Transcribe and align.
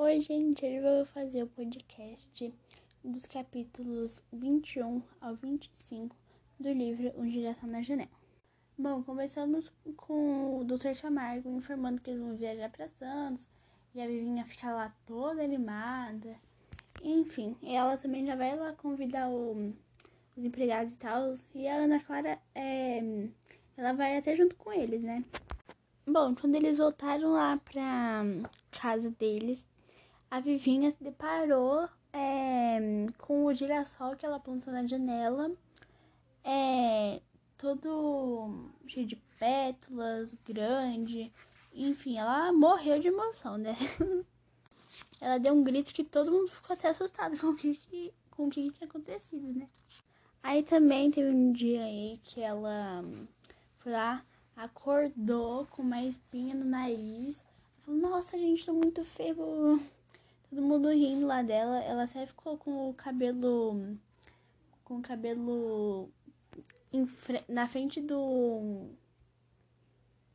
Oi, 0.00 0.20
gente, 0.20 0.64
hoje 0.64 0.76
eu 0.76 0.82
vou 0.82 1.04
fazer 1.06 1.42
o 1.42 1.48
podcast 1.48 2.54
dos 3.02 3.26
capítulos 3.26 4.22
21 4.32 5.02
ao 5.20 5.34
25 5.34 6.14
do 6.60 6.72
livro 6.72 7.12
Um 7.16 7.28
Girassol 7.28 7.68
na 7.68 7.82
Janela. 7.82 8.08
Bom, 8.78 9.02
começamos 9.02 9.72
com 9.96 10.60
o 10.60 10.62
Dr. 10.62 10.96
Camargo 11.02 11.50
informando 11.50 12.00
que 12.00 12.10
eles 12.10 12.22
vão 12.22 12.36
viajar 12.36 12.70
para 12.70 12.88
Santos 12.90 13.44
e 13.92 14.00
a 14.00 14.06
Vivinha 14.06 14.44
fica 14.44 14.72
lá 14.72 14.94
toda 15.04 15.42
animada. 15.42 16.36
Enfim, 17.02 17.56
ela 17.64 17.96
também 17.96 18.24
já 18.24 18.36
vai 18.36 18.56
lá 18.56 18.72
convidar 18.74 19.28
o, 19.28 19.74
os 20.36 20.44
empregados 20.44 20.92
e 20.92 20.96
tal. 20.96 21.34
E 21.56 21.66
a 21.66 21.74
Ana 21.74 21.98
Clara, 21.98 22.38
é, 22.54 23.00
ela 23.76 23.92
vai 23.94 24.16
até 24.16 24.36
junto 24.36 24.54
com 24.54 24.72
eles, 24.72 25.02
né? 25.02 25.24
Bom, 26.06 26.36
quando 26.36 26.54
eles 26.54 26.78
voltaram 26.78 27.32
lá 27.32 27.56
pra 27.56 28.22
casa 28.70 29.10
deles, 29.10 29.66
a 30.30 30.40
Vivinha 30.40 30.90
se 30.92 31.02
deparou 31.02 31.88
é, 32.12 33.06
com 33.18 33.44
o 33.44 33.54
girassol 33.54 34.16
que 34.16 34.26
ela 34.26 34.40
plantou 34.40 34.72
na 34.72 34.86
janela, 34.86 35.50
é, 36.44 37.20
todo 37.56 38.70
cheio 38.86 39.06
de 39.06 39.16
pétalas, 39.38 40.34
grande. 40.44 41.32
Enfim, 41.74 42.18
ela 42.18 42.52
morreu 42.52 42.98
de 42.98 43.08
emoção, 43.08 43.56
né? 43.56 43.74
ela 45.20 45.38
deu 45.38 45.54
um 45.54 45.62
grito 45.62 45.92
que 45.92 46.04
todo 46.04 46.32
mundo 46.32 46.50
ficou 46.50 46.74
até 46.74 46.88
assustado 46.88 47.38
com 47.38 47.48
o 47.48 47.56
que, 47.56 48.12
com 48.30 48.46
o 48.46 48.50
que 48.50 48.70
tinha 48.70 48.88
acontecido, 48.88 49.52
né? 49.52 49.68
Aí 50.42 50.62
também 50.62 51.10
teve 51.10 51.30
um 51.30 51.52
dia 51.52 51.82
aí 51.82 52.20
que 52.22 52.40
ela 52.40 53.04
foi 53.78 53.92
lá, 53.92 54.24
acordou 54.56 55.66
com 55.66 55.82
uma 55.82 56.02
espinha 56.02 56.54
no 56.54 56.64
nariz. 56.64 57.44
Falou, 57.82 58.00
nossa, 58.00 58.38
gente, 58.38 58.64
tô 58.64 58.72
muito 58.72 59.04
feio, 59.04 59.34
lá 61.38 61.42
dela. 61.42 61.78
Ela 61.80 62.04
até 62.04 62.26
ficou 62.26 62.56
com 62.56 62.90
o 62.90 62.94
cabelo. 62.94 63.96
Com 64.84 64.98
o 64.98 65.02
cabelo. 65.02 66.10
Na 67.48 67.68
frente 67.68 68.00
do. 68.00 68.88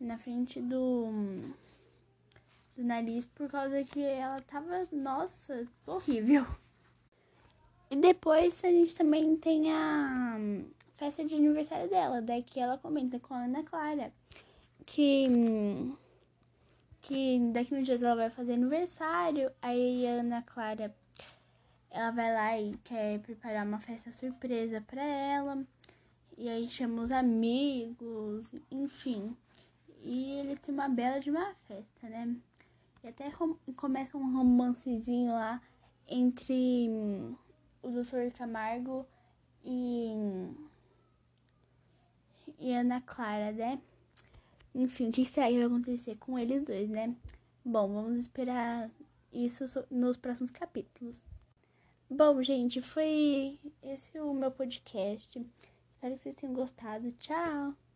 Na 0.00 0.18
frente 0.18 0.60
do. 0.60 1.08
Do 2.76 2.84
nariz, 2.84 3.24
por 3.24 3.50
causa 3.50 3.82
que 3.84 4.00
ela 4.00 4.40
tava. 4.42 4.88
Nossa, 4.92 5.66
horrível. 5.86 6.46
E 7.90 7.96
depois 7.96 8.62
a 8.64 8.68
gente 8.68 8.94
também 8.94 9.36
tem 9.36 9.72
a 9.72 10.38
festa 10.96 11.24
de 11.24 11.34
aniversário 11.34 11.88
dela, 11.88 12.20
daí 12.20 12.42
que 12.42 12.60
ela 12.60 12.76
comenta 12.76 13.18
com 13.18 13.32
a 13.32 13.44
Ana 13.44 13.62
Clara 13.62 14.12
que 14.88 15.28
que 17.08 17.40
daqui 17.54 17.74
uns 17.74 17.86
dias 17.86 18.02
ela 18.02 18.14
vai 18.14 18.28
fazer 18.28 18.52
aniversário. 18.52 19.50
Aí 19.62 20.06
a 20.06 20.20
Ana 20.20 20.42
Clara 20.42 20.94
ela 21.90 22.10
vai 22.10 22.34
lá 22.34 22.60
e 22.60 22.76
quer 22.84 23.18
preparar 23.20 23.66
uma 23.66 23.80
festa 23.80 24.12
surpresa 24.12 24.82
para 24.82 25.02
ela. 25.02 25.64
E 26.36 26.50
aí 26.50 26.66
chama 26.66 27.02
os 27.02 27.10
amigos, 27.10 28.54
enfim. 28.70 29.34
E 30.02 30.32
eles 30.38 30.58
têm 30.58 30.74
uma 30.74 30.88
bela 30.88 31.18
de 31.18 31.30
uma 31.30 31.54
festa, 31.66 32.08
né? 32.08 32.36
E 33.02 33.08
até 33.08 33.32
começa 33.74 34.18
um 34.18 34.36
romancezinho 34.36 35.32
lá 35.32 35.62
entre 36.06 36.88
hum, 36.90 37.34
o 37.82 37.88
Dr. 37.90 38.36
Camargo 38.36 39.06
e, 39.64 40.12
e 42.58 42.74
Ana 42.74 43.00
Clara, 43.00 43.50
né? 43.50 43.80
Enfim, 44.74 45.08
o 45.08 45.12
que 45.12 45.24
será 45.24 45.48
que 45.48 45.56
vai 45.56 45.66
acontecer 45.66 46.16
com 46.16 46.38
eles 46.38 46.64
dois, 46.64 46.88
né? 46.88 47.14
Bom, 47.64 47.92
vamos 47.92 48.18
esperar 48.20 48.90
isso 49.32 49.64
nos 49.90 50.16
próximos 50.16 50.50
capítulos. 50.50 51.20
Bom, 52.10 52.42
gente, 52.42 52.80
foi 52.80 53.58
esse 53.82 54.18
o 54.18 54.32
meu 54.32 54.50
podcast. 54.50 55.38
Espero 55.94 56.14
que 56.14 56.22
vocês 56.22 56.36
tenham 56.36 56.54
gostado. 56.54 57.12
Tchau! 57.18 57.87